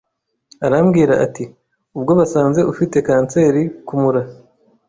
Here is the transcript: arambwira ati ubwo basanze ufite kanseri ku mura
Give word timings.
arambwira 0.65 1.13
ati 1.25 1.43
ubwo 1.97 2.11
basanze 2.19 2.61
ufite 2.71 2.97
kanseri 3.07 3.61
ku 3.87 3.93
mura 4.01 4.21